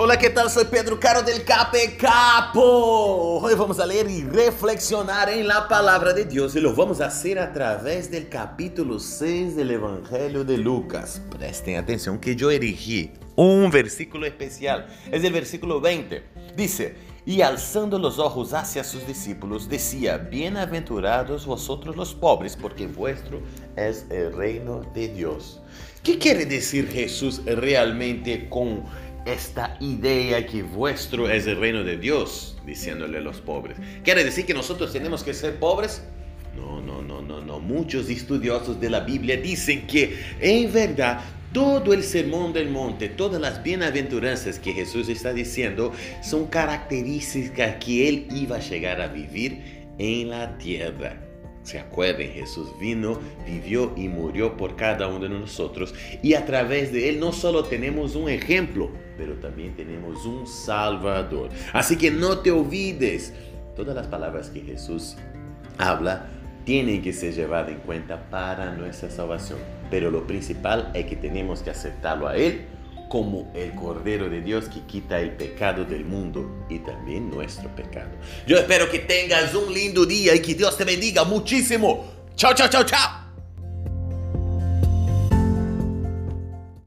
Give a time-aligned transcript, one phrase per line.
[0.00, 0.48] Hola, ¿qué tal?
[0.48, 3.40] Soy Pedro Caro del Cape Capo.
[3.42, 7.06] Hoy vamos a leer y reflexionar en la palabra de Dios y lo vamos a
[7.06, 11.20] hacer a través del capítulo 6 del Evangelio de Lucas.
[11.36, 14.86] Presten atención que yo erigí un versículo especial.
[15.10, 16.22] Es el versículo 20.
[16.56, 16.94] Dice,
[17.26, 23.40] y alzando los ojos hacia sus discípulos, decía, bienaventurados vosotros los pobres, porque vuestro
[23.74, 25.60] es el reino de Dios.
[26.02, 28.84] ¿Qué quiere decir Jesús realmente con
[29.32, 33.76] esta idea que vuestro es el reino de Dios, diciéndole a los pobres.
[34.02, 36.02] ¿Quiere decir que nosotros tenemos que ser pobres?
[36.56, 37.60] No, no, no, no, no.
[37.60, 41.20] Muchos estudiosos de la Biblia dicen que en verdad
[41.52, 45.92] todo el sermón del monte, todas las bienaventuranzas que Jesús está diciendo
[46.22, 51.27] son características que él iba a llegar a vivir en la tierra.
[51.68, 55.94] Se acuerden, Jesús vino, vivió y murió por cada uno de nosotros.
[56.22, 61.50] Y a través de Él no solo tenemos un ejemplo, pero también tenemos un Salvador.
[61.74, 63.34] Así que no te olvides,
[63.76, 65.16] todas las palabras que Jesús
[65.76, 66.30] habla
[66.64, 69.58] tienen que ser llevadas en cuenta para nuestra salvación.
[69.90, 72.62] Pero lo principal es que tenemos que aceptarlo a Él
[73.08, 78.10] como el Cordero de Dios que quita el pecado del mundo y también nuestro pecado.
[78.46, 82.06] Yo espero que tengas un lindo día y que Dios te bendiga muchísimo.
[82.36, 83.27] Chao, chao, chao, chao.